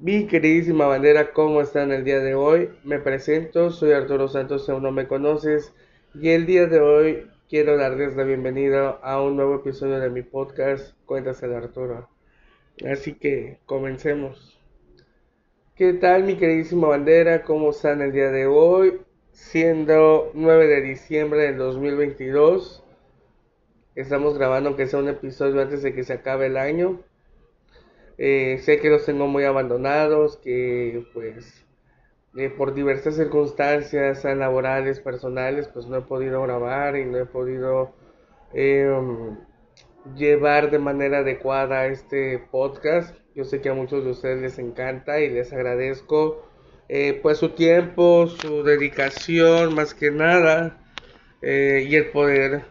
Mi 0.00 0.28
queridísima 0.28 0.86
bandera, 0.86 1.32
¿cómo 1.32 1.60
están 1.60 1.90
el 1.90 2.04
día 2.04 2.20
de 2.20 2.36
hoy? 2.36 2.70
Me 2.84 3.00
presento, 3.00 3.72
soy 3.72 3.90
Arturo 3.90 4.28
Santos, 4.28 4.64
si 4.64 4.70
aún 4.70 4.84
no 4.84 4.92
me 4.92 5.08
conoces, 5.08 5.74
y 6.14 6.28
el 6.28 6.46
día 6.46 6.66
de 6.66 6.78
hoy 6.78 7.26
quiero 7.48 7.76
darles 7.76 8.14
la 8.14 8.22
bienvenida 8.22 8.90
a 9.02 9.20
un 9.20 9.34
nuevo 9.34 9.56
episodio 9.56 9.98
de 9.98 10.08
mi 10.08 10.22
podcast, 10.22 10.94
Cuéntase 11.04 11.48
de 11.48 11.56
Arturo. 11.56 12.08
Así 12.88 13.14
que 13.14 13.58
comencemos. 13.66 14.56
¿Qué 15.74 15.94
tal 15.94 16.22
mi 16.22 16.36
queridísima 16.36 16.86
bandera? 16.86 17.42
¿Cómo 17.42 17.70
están 17.70 18.00
el 18.00 18.12
día 18.12 18.30
de 18.30 18.46
hoy? 18.46 19.00
Siendo 19.32 20.30
9 20.32 20.68
de 20.68 20.80
diciembre 20.80 21.40
del 21.40 21.58
2022. 21.58 22.84
Estamos 23.96 24.38
grabando 24.38 24.76
que 24.76 24.86
sea 24.86 25.00
un 25.00 25.08
episodio 25.08 25.60
antes 25.60 25.82
de 25.82 25.92
que 25.92 26.04
se 26.04 26.12
acabe 26.12 26.46
el 26.46 26.56
año. 26.56 27.00
Eh, 28.18 28.58
sé 28.58 28.80
que 28.80 28.90
los 28.90 29.06
tengo 29.06 29.28
muy 29.28 29.44
abandonados, 29.44 30.36
que 30.38 31.06
pues 31.14 31.64
eh, 32.36 32.50
por 32.50 32.74
diversas 32.74 33.14
circunstancias 33.14 34.24
laborales, 34.24 34.98
personales, 35.00 35.68
pues 35.68 35.86
no 35.86 35.98
he 35.98 36.02
podido 36.02 36.42
grabar 36.42 36.96
y 36.96 37.04
no 37.04 37.18
he 37.18 37.26
podido 37.26 37.94
em, 38.52 39.38
llevar 40.16 40.70
de 40.70 40.80
manera 40.80 41.18
adecuada 41.18 41.86
este 41.86 42.38
podcast. 42.50 43.16
Yo 43.36 43.44
sé 43.44 43.60
que 43.60 43.68
a 43.68 43.74
muchos 43.74 44.04
de 44.04 44.10
ustedes 44.10 44.42
les 44.42 44.58
encanta 44.58 45.20
y 45.20 45.30
les 45.30 45.52
agradezco 45.52 46.44
eh, 46.88 47.20
pues 47.22 47.38
su 47.38 47.50
tiempo, 47.50 48.26
su 48.26 48.64
dedicación 48.64 49.74
más 49.74 49.94
que 49.94 50.10
nada 50.10 50.82
y 51.40 51.94
el 51.94 52.10
poder 52.10 52.64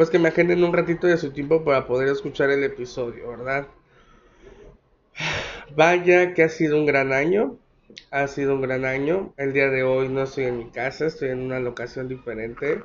pues 0.00 0.08
que 0.08 0.18
me 0.18 0.30
agenden 0.30 0.64
un 0.64 0.72
ratito 0.72 1.06
de 1.06 1.18
su 1.18 1.30
tiempo 1.30 1.62
para 1.62 1.86
poder 1.86 2.08
escuchar 2.08 2.48
el 2.48 2.64
episodio, 2.64 3.28
¿verdad? 3.28 3.66
Vaya 5.76 6.32
que 6.32 6.42
ha 6.42 6.48
sido 6.48 6.78
un 6.78 6.86
gran 6.86 7.12
año, 7.12 7.58
ha 8.10 8.26
sido 8.26 8.54
un 8.54 8.62
gran 8.62 8.86
año. 8.86 9.34
El 9.36 9.52
día 9.52 9.68
de 9.68 9.82
hoy 9.82 10.08
no 10.08 10.22
estoy 10.22 10.44
en 10.44 10.56
mi 10.56 10.70
casa, 10.70 11.04
estoy 11.04 11.28
en 11.28 11.40
una 11.40 11.60
locación 11.60 12.08
diferente. 12.08 12.82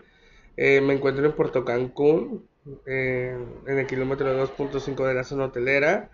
Eh, 0.57 0.81
me 0.81 0.93
encuentro 0.93 1.25
en 1.25 1.31
Puerto 1.31 1.63
Cancún, 1.63 2.49
en 2.85 3.47
el 3.65 3.87
kilómetro 3.87 4.37
2.5 4.37 5.07
de 5.07 5.13
la 5.13 5.23
zona 5.23 5.45
hotelera. 5.45 6.09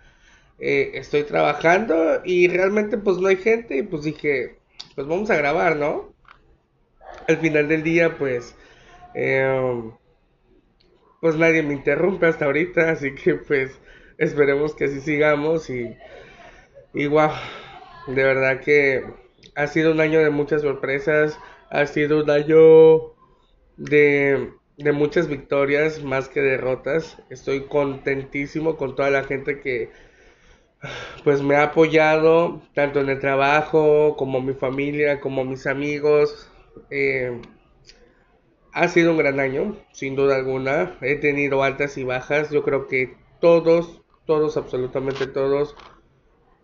Eh, 0.60 0.92
estoy 0.94 1.24
trabajando 1.24 2.22
y 2.24 2.46
realmente 2.46 2.96
pues 2.96 3.18
no 3.18 3.26
hay 3.26 3.38
gente 3.38 3.76
y 3.76 3.82
pues 3.82 4.04
dije, 4.04 4.60
pues 4.94 5.08
vamos 5.08 5.30
a 5.30 5.36
grabar, 5.36 5.74
¿no? 5.74 6.14
Al 7.26 7.38
final 7.38 7.66
del 7.66 7.82
día 7.82 8.16
pues 8.16 8.54
pues 11.22 11.36
nadie 11.36 11.64
me 11.64 11.74
interrumpe 11.74 12.26
hasta 12.26 12.46
ahorita, 12.46 12.90
así 12.90 13.14
que 13.16 13.36
pues 13.36 13.80
esperemos 14.18 14.74
que 14.76 14.86
así 14.86 15.00
sigamos 15.00 15.70
y, 15.70 15.96
y 16.94 17.06
wow, 17.06 17.30
de 18.08 18.22
verdad 18.24 18.60
que 18.60 19.04
ha 19.54 19.66
sido 19.68 19.92
un 19.92 20.00
año 20.00 20.20
de 20.20 20.30
muchas 20.30 20.62
sorpresas, 20.62 21.38
ha 21.70 21.86
sido 21.86 22.22
un 22.22 22.30
año 22.30 23.14
de, 23.76 24.52
de 24.78 24.92
muchas 24.92 25.28
victorias 25.28 26.02
más 26.02 26.28
que 26.28 26.40
derrotas, 26.40 27.18
estoy 27.30 27.66
contentísimo 27.66 28.76
con 28.76 28.96
toda 28.96 29.10
la 29.10 29.24
gente 29.24 29.60
que 29.60 29.90
pues 31.24 31.42
me 31.42 31.56
ha 31.56 31.64
apoyado 31.64 32.62
tanto 32.74 33.00
en 33.00 33.08
el 33.08 33.20
trabajo 33.20 34.16
como 34.16 34.40
mi 34.40 34.54
familia, 34.54 35.20
como 35.20 35.44
mis 35.44 35.66
amigos. 35.66 36.50
Eh, 36.90 37.40
ha 38.72 38.88
sido 38.88 39.12
un 39.12 39.18
gran 39.18 39.38
año, 39.38 39.76
sin 39.92 40.16
duda 40.16 40.36
alguna. 40.36 40.96
He 41.02 41.16
tenido 41.16 41.62
altas 41.62 41.98
y 41.98 42.04
bajas. 42.04 42.50
Yo 42.50 42.62
creo 42.62 42.88
que 42.88 43.16
todos, 43.40 44.02
todos, 44.26 44.56
absolutamente 44.56 45.26
todos, 45.26 45.76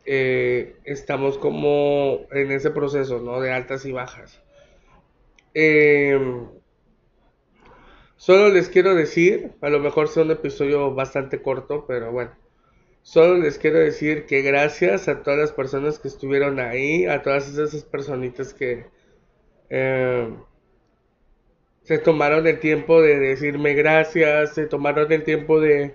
eh, 0.06 0.76
estamos 0.84 1.38
como 1.38 2.20
en 2.32 2.50
ese 2.50 2.70
proceso, 2.70 3.20
¿no? 3.20 3.40
De 3.40 3.52
altas 3.52 3.84
y 3.84 3.92
bajas. 3.92 4.42
Em, 5.54 6.48
solo 8.16 8.48
les 8.48 8.68
quiero 8.68 8.94
decir, 8.94 9.52
a 9.60 9.68
lo 9.68 9.80
mejor 9.80 10.08
sea 10.08 10.22
un 10.22 10.30
episodio 10.30 10.94
bastante 10.94 11.42
corto, 11.42 11.84
pero 11.86 12.10
bueno. 12.10 12.32
Solo 13.02 13.38
les 13.38 13.58
quiero 13.58 13.78
decir 13.78 14.26
que 14.26 14.42
gracias 14.42 15.08
a 15.08 15.22
todas 15.22 15.38
las 15.38 15.52
personas 15.52 15.98
que 15.98 16.08
estuvieron 16.08 16.60
ahí, 16.60 17.06
a 17.06 17.22
todas 17.22 17.48
esas 17.48 17.84
personitas 17.84 18.54
que... 18.54 18.86
Eh, 19.70 20.28
se 21.88 21.96
tomaron 21.98 22.46
el 22.46 22.60
tiempo 22.60 23.00
de 23.00 23.18
decirme 23.18 23.72
gracias, 23.72 24.54
se 24.54 24.66
tomaron 24.66 25.10
el 25.10 25.24
tiempo 25.24 25.58
de, 25.58 25.94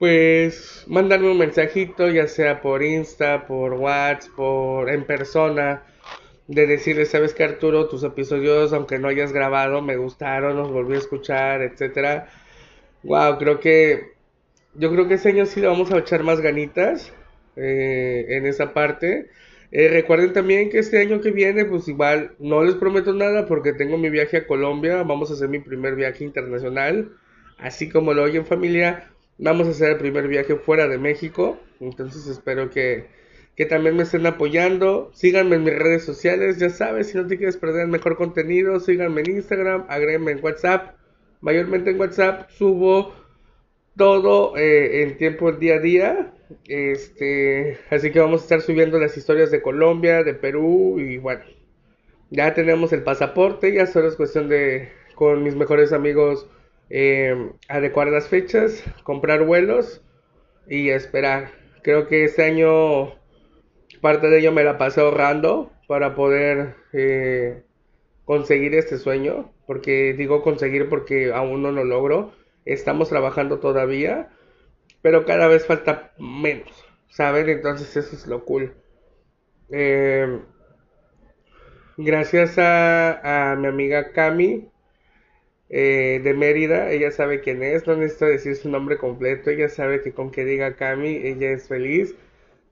pues, 0.00 0.84
mandarme 0.88 1.30
un 1.30 1.38
mensajito, 1.38 2.08
ya 2.08 2.26
sea 2.26 2.60
por 2.60 2.82
Insta, 2.82 3.46
por 3.46 3.74
WhatsApp, 3.74 4.34
por 4.34 4.90
en 4.90 5.04
persona, 5.04 5.84
de 6.48 6.66
decirle, 6.66 7.06
sabes 7.06 7.34
que 7.34 7.44
Arturo, 7.44 7.88
tus 7.88 8.02
episodios, 8.02 8.72
aunque 8.72 8.98
no 8.98 9.06
hayas 9.06 9.32
grabado, 9.32 9.80
me 9.80 9.96
gustaron, 9.96 10.56
los 10.56 10.72
volví 10.72 10.96
a 10.96 10.98
escuchar, 10.98 11.62
etcétera. 11.62 12.26
Wow, 13.04 13.38
creo 13.38 13.60
que, 13.60 14.14
yo 14.74 14.90
creo 14.90 15.06
que 15.06 15.14
ese 15.14 15.28
año 15.28 15.46
sí 15.46 15.60
le 15.60 15.68
vamos 15.68 15.92
a 15.92 15.98
echar 15.98 16.24
más 16.24 16.40
ganitas 16.40 17.12
eh, 17.54 18.26
en 18.30 18.44
esa 18.44 18.74
parte. 18.74 19.30
Eh, 19.72 19.88
recuerden 19.88 20.32
también 20.32 20.68
que 20.68 20.78
este 20.78 20.98
año 20.98 21.20
que 21.20 21.30
viene, 21.30 21.64
pues 21.64 21.86
igual 21.88 22.32
no 22.40 22.64
les 22.64 22.74
prometo 22.74 23.14
nada 23.14 23.46
porque 23.46 23.72
tengo 23.72 23.98
mi 23.98 24.10
viaje 24.10 24.38
a 24.38 24.46
Colombia, 24.46 25.02
vamos 25.04 25.30
a 25.30 25.34
hacer 25.34 25.48
mi 25.48 25.60
primer 25.60 25.94
viaje 25.94 26.24
internacional, 26.24 27.12
así 27.58 27.88
como 27.88 28.12
lo 28.12 28.24
oyen 28.24 28.46
familia, 28.46 29.12
vamos 29.38 29.68
a 29.68 29.70
hacer 29.70 29.92
el 29.92 29.98
primer 29.98 30.26
viaje 30.26 30.56
fuera 30.56 30.88
de 30.88 30.98
México, 30.98 31.60
entonces 31.78 32.26
espero 32.26 32.68
que, 32.70 33.06
que 33.54 33.64
también 33.64 33.96
me 33.96 34.02
estén 34.02 34.26
apoyando, 34.26 35.10
síganme 35.14 35.56
en 35.56 35.64
mis 35.64 35.78
redes 35.78 36.04
sociales, 36.04 36.58
ya 36.58 36.70
sabes, 36.70 37.08
si 37.08 37.18
no 37.18 37.26
te 37.28 37.36
quieres 37.36 37.56
perder 37.56 37.82
el 37.82 37.88
mejor 37.88 38.16
contenido, 38.16 38.80
síganme 38.80 39.20
en 39.20 39.36
Instagram, 39.36 39.86
agréguenme 39.88 40.32
en 40.32 40.42
WhatsApp, 40.42 40.96
mayormente 41.40 41.90
en 41.90 42.00
WhatsApp 42.00 42.50
subo 42.50 43.14
todo 43.96 44.56
eh, 44.56 45.02
en 45.02 45.16
tiempo 45.16 45.52
día 45.52 45.76
a 45.76 45.78
día. 45.78 46.32
Este, 46.66 47.78
así 47.90 48.10
que 48.10 48.20
vamos 48.20 48.40
a 48.40 48.44
estar 48.44 48.60
subiendo 48.60 48.98
las 48.98 49.16
historias 49.16 49.50
de 49.50 49.62
Colombia, 49.62 50.22
de 50.22 50.34
Perú 50.34 50.98
y 50.98 51.18
bueno, 51.18 51.42
ya 52.30 52.54
tenemos 52.54 52.92
el 52.92 53.02
pasaporte, 53.02 53.72
ya 53.72 53.86
solo 53.86 54.08
es 54.08 54.16
cuestión 54.16 54.48
de 54.48 54.90
con 55.14 55.42
mis 55.42 55.54
mejores 55.54 55.92
amigos 55.92 56.48
eh, 56.88 57.50
adecuar 57.68 58.08
las 58.08 58.28
fechas, 58.28 58.82
comprar 59.04 59.44
vuelos 59.44 60.02
y 60.68 60.90
esperar. 60.90 61.52
Creo 61.82 62.08
que 62.08 62.24
este 62.24 62.44
año 62.44 63.14
parte 64.00 64.28
de 64.28 64.38
ello 64.38 64.52
me 64.52 64.64
la 64.64 64.78
pasé 64.78 65.00
ahorrando 65.00 65.70
para 65.86 66.14
poder 66.14 66.76
eh, 66.92 67.62
conseguir 68.24 68.74
este 68.74 68.98
sueño, 68.98 69.52
porque 69.66 70.14
digo 70.14 70.42
conseguir 70.42 70.88
porque 70.88 71.32
aún 71.32 71.62
no 71.62 71.70
lo 71.72 71.84
logro 71.84 72.32
estamos 72.64 73.08
trabajando 73.08 73.58
todavía, 73.58 74.30
pero 75.02 75.24
cada 75.24 75.48
vez 75.48 75.66
falta 75.66 76.12
menos, 76.18 76.84
¿saben? 77.08 77.48
Entonces 77.48 77.96
eso 77.96 78.14
es 78.14 78.26
lo 78.26 78.44
cool. 78.44 78.74
Eh, 79.70 80.40
gracias 81.96 82.54
a, 82.58 83.56
mi 83.58 83.68
amiga 83.68 84.12
Cami 84.12 84.68
eh, 85.68 86.20
de 86.22 86.34
Mérida, 86.34 86.90
ella 86.90 87.10
sabe 87.12 87.40
quién 87.40 87.62
es, 87.62 87.86
no 87.86 87.96
necesito 87.96 88.26
decir 88.26 88.56
su 88.56 88.68
nombre 88.68 88.98
completo, 88.98 89.50
ella 89.50 89.68
sabe 89.68 90.02
que 90.02 90.12
con 90.12 90.30
que 90.30 90.44
diga 90.44 90.76
Cami, 90.76 91.20
ella 91.24 91.50
es 91.50 91.68
feliz. 91.68 92.14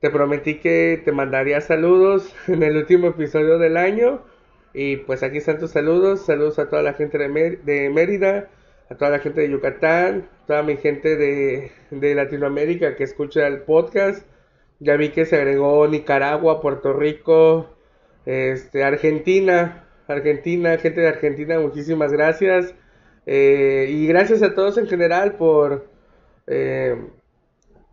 Te 0.01 0.11
prometí 0.11 0.59
que 0.59 1.01
te 1.05 1.13
mandaría 1.13 1.61
saludos 1.61 2.35
en 2.49 2.63
el 2.63 2.77
último 2.77 3.09
episodio 3.09 3.59
del 3.59 3.77
año. 3.77 4.23
Y 4.73 4.99
pues 4.99 5.23
aquí 5.23 5.39
están 5.39 5.59
tus 5.59 5.73
saludos. 5.73 6.25
Saludos 6.27 6.59
a 6.59 6.69
toda 6.69 6.83
la 6.83 6.93
gente 6.95 7.19
de, 7.19 7.59
de 7.65 7.91
Mérida 7.91 8.49
a 8.91 8.95
toda 8.95 9.11
la 9.11 9.19
gente 9.19 9.43
de 9.43 9.51
Yucatán, 9.51 10.29
toda 10.47 10.63
mi 10.63 10.77
gente 10.77 11.17
de, 11.17 12.15
Latinoamérica 12.15 12.97
que 12.97 13.05
escucha 13.05 13.47
el 13.47 13.63
podcast. 13.63 14.27
Ya 14.81 14.97
vi 14.97 15.11
que 15.11 15.27
se 15.27 15.37
agregó 15.37 15.87
Nicaragua, 15.89 16.61
Puerto 16.61 16.93
Rico, 16.93 17.69
este, 18.25 18.85
Argentina, 18.85 19.85
Argentina, 20.07 20.79
gente 20.79 21.01
de 21.01 21.09
Argentina, 21.09 21.59
muchísimas 21.59 22.13
gracias. 22.13 22.75
Eh, 23.27 23.89
y 23.91 24.07
gracias 24.07 24.43
a 24.43 24.55
todos 24.55 24.79
en 24.79 24.87
general 24.87 25.35
por, 25.35 25.87
eh, 26.47 26.97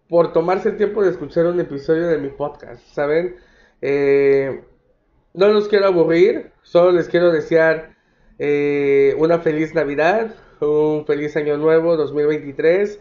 por 0.07 0.31
tomarse 0.31 0.69
el 0.69 0.77
tiempo 0.77 1.03
de 1.03 1.09
escuchar 1.09 1.47
un 1.47 1.59
episodio 1.59 2.07
de 2.07 2.19
mi 2.19 2.29
podcast, 2.29 2.81
¿saben? 2.93 3.35
Eh, 3.81 4.61
no 5.33 5.49
los 5.49 5.67
quiero 5.67 5.87
aburrir, 5.87 6.51
solo 6.61 6.91
les 6.91 7.09
quiero 7.09 7.31
desear 7.31 7.93
una 9.17 9.39
feliz 9.39 9.73
Navidad, 9.73 10.35
un 10.61 11.05
feliz 11.05 11.35
año 11.37 11.57
nuevo 11.57 11.97
2023. 11.97 12.99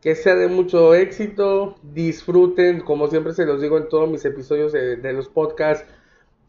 Que 0.00 0.14
sea 0.14 0.34
de 0.34 0.48
mucho 0.48 0.94
éxito. 0.94 1.76
Disfruten, 1.82 2.80
como 2.80 3.08
siempre 3.08 3.34
se 3.34 3.46
los 3.46 3.60
digo 3.60 3.78
en 3.78 3.88
todos 3.88 4.10
mis 4.10 4.24
episodios 4.24 4.72
de, 4.72 5.12
los 5.12 5.28
podcasts. 5.28 5.86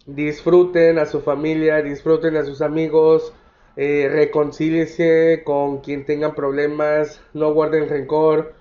Disfruten 0.06 0.98
a 1.00 1.06
su 1.06 1.22
familia, 1.22 1.82
disfruten 1.82 2.36
a 2.36 2.44
sus 2.44 2.62
amigos. 2.62 3.34
Eh, 3.76 4.10
reconcíliense 4.12 5.44
con 5.46 5.82
quien 5.82 6.06
tengan 6.06 6.36
problemas. 6.36 7.22
No 7.34 7.54
guarden 7.54 7.90
rencor. 7.90 8.54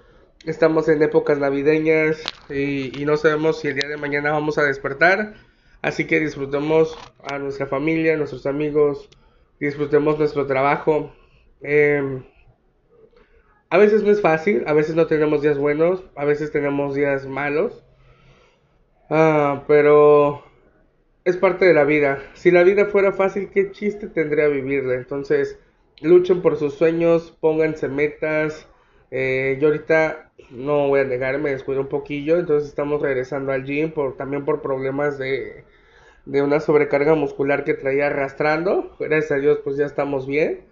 Estamos 0.44 0.88
en 0.88 1.00
épocas 1.02 1.38
navideñas 1.38 2.20
y, 2.50 3.04
no 3.04 3.16
sabemos 3.16 3.60
si 3.60 3.68
el 3.68 3.76
día 3.76 3.88
de 3.88 3.96
mañana 3.96 4.32
vamos 4.32 4.58
a 4.58 4.64
despertar. 4.64 5.34
Así 5.82 6.06
que 6.06 6.18
disfrutemos 6.18 6.98
a 7.30 7.38
nuestra 7.38 7.66
familia, 7.66 8.14
a 8.14 8.16
nuestros 8.16 8.46
amigos, 8.46 9.08
disfrutemos 9.60 10.18
nuestro 10.18 10.46
trabajo. 10.46 11.12
Em, 11.62 12.24
a 13.70 13.78
veces 13.78 14.02
no 14.02 14.10
es 14.10 14.20
fácil, 14.20 14.64
a 14.66 14.72
veces 14.72 14.94
no 14.94 15.06
tenemos 15.06 15.42
días 15.42 15.58
buenos, 15.58 16.04
a 16.14 16.24
veces 16.24 16.52
tenemos 16.52 16.94
días 16.94 17.26
malos. 17.26 17.82
Ah, 19.08 19.64
pero 19.66 20.42
es 21.24 21.36
parte 21.36 21.64
de 21.64 21.74
la 21.74 21.84
vida. 21.84 22.22
Si 22.34 22.50
la 22.50 22.64
vida 22.64 22.86
fuera 22.86 23.12
fácil, 23.12 23.50
¿qué 23.50 23.70
chiste 23.70 24.08
tendría 24.08 24.48
vivirla? 24.48 24.94
Entonces, 24.94 25.58
luchen 26.00 26.42
por 26.42 26.56
sus 26.56 26.74
sueños, 26.74 27.36
pónganse 27.40 27.88
metas. 27.88 28.68
Eh, 29.10 29.58
yo 29.60 29.68
ahorita 29.68 30.32
no 30.50 30.88
voy 30.88 31.00
a 31.00 31.04
negarme, 31.04 31.50
descuido 31.50 31.82
un 31.82 31.88
poquillo, 31.88 32.38
entonces 32.38 32.68
estamos 32.68 33.02
regresando 33.02 33.52
al 33.52 33.64
gym 33.64 33.92
por, 33.92 34.16
también 34.16 34.44
por 34.44 34.62
problemas 34.62 35.18
de, 35.18 35.64
de 36.26 36.42
una 36.42 36.60
sobrecarga 36.60 37.14
muscular 37.14 37.64
que 37.64 37.74
traía 37.74 38.08
arrastrando. 38.08 38.96
Gracias 38.98 39.32
a 39.32 39.36
Dios, 39.36 39.60
pues 39.64 39.76
ya 39.76 39.86
estamos 39.86 40.26
bien. 40.26 40.71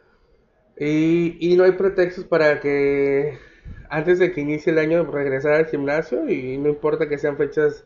Y, 0.80 1.54
no 1.56 1.64
hay 1.64 1.72
pretextos 1.72 2.24
para 2.24 2.58
que 2.60 3.38
antes 3.90 4.18
de 4.18 4.32
que 4.32 4.40
inicie 4.40 4.72
el 4.72 4.78
año 4.78 5.04
regresar 5.04 5.52
al 5.52 5.66
gimnasio 5.66 6.26
y 6.28 6.56
no 6.56 6.70
importa 6.70 7.06
que 7.06 7.18
sean 7.18 7.36
fechas 7.36 7.84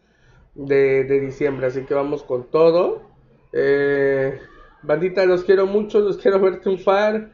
de, 0.55 1.03
diciembre. 1.05 1.67
Así 1.67 1.83
que 1.83 1.95
vamos 1.95 2.23
con 2.23 2.49
todo. 2.51 3.03
Eh, 3.53 4.39
bandita, 4.83 5.27
los 5.27 5.43
quiero 5.43 5.67
mucho, 5.67 5.99
los 6.01 6.19
quiero 6.19 6.39
ver 6.39 6.61
triunfar. 6.61 7.33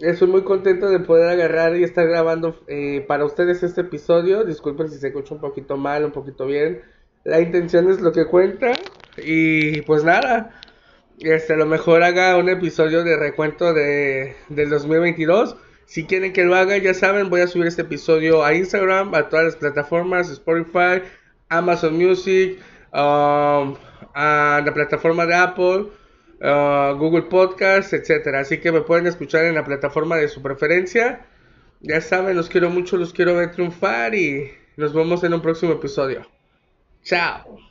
Estoy 0.00 0.28
muy 0.28 0.42
contento 0.42 0.90
de 0.90 0.98
poder 0.98 1.28
agarrar 1.28 1.76
y 1.76 1.84
estar 1.84 2.08
grabando 2.08 2.60
eh, 2.66 3.04
para 3.06 3.24
ustedes 3.24 3.62
este 3.62 3.82
episodio. 3.82 4.42
Disculpen 4.42 4.88
si 4.88 4.98
se 4.98 5.08
escucha 5.08 5.34
un 5.34 5.40
poquito 5.40 5.76
mal, 5.76 6.04
un 6.04 6.12
poquito 6.12 6.44
bien. 6.44 6.82
La 7.22 7.40
intención 7.40 7.88
es 7.88 8.00
lo 8.00 8.10
que 8.10 8.26
cuenta. 8.26 8.72
Y 9.16 9.80
pues 9.82 10.02
nada, 10.02 10.60
este, 11.20 11.54
a 11.54 11.56
lo 11.56 11.66
mejor 11.66 12.02
haga 12.02 12.36
un 12.36 12.48
episodio 12.48 13.04
de 13.04 13.16
recuento 13.16 13.74
de, 13.74 14.36
del 14.48 14.70
2022. 14.70 15.56
Si 15.86 16.04
quieren 16.04 16.32
que 16.32 16.44
lo 16.44 16.54
haga, 16.54 16.76
ya 16.76 16.94
saben, 16.94 17.30
voy 17.30 17.40
a 17.40 17.46
subir 17.46 17.66
este 17.66 17.82
episodio 17.82 18.44
a 18.44 18.54
Instagram, 18.54 19.14
a 19.14 19.28
todas 19.28 19.46
las 19.46 19.56
plataformas, 19.56 20.30
Spotify, 20.30 21.02
Amazon 21.48 21.96
Music, 21.96 22.58
um, 22.92 23.74
a 24.14 24.62
la 24.64 24.72
plataforma 24.74 25.24
de 25.26 25.34
Apple, 25.34 25.86
uh, 26.42 26.94
Google 26.96 27.22
Podcast, 27.22 27.92
etcétera. 27.94 28.40
Así 28.40 28.58
que 28.58 28.70
me 28.70 28.82
pueden 28.82 29.06
escuchar 29.06 29.46
en 29.46 29.54
la 29.54 29.64
plataforma 29.64 30.16
de 30.16 30.28
su 30.28 30.42
preferencia. 30.42 31.26
Ya 31.80 32.00
saben, 32.00 32.36
los 32.36 32.48
quiero 32.48 32.70
mucho, 32.70 32.96
los 32.96 33.12
quiero 33.12 33.34
ver 33.34 33.52
triunfar 33.52 34.14
y 34.14 34.50
nos 34.76 34.92
vemos 34.92 35.24
en 35.24 35.34
un 35.34 35.40
próximo 35.40 35.72
episodio. 35.72 36.26
Chao. 37.02 37.67